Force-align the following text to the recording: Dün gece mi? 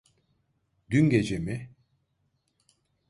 Dün 0.91 1.09
gece 1.09 1.37
mi? 1.39 1.75